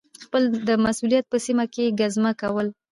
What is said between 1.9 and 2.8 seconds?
ګزمه کول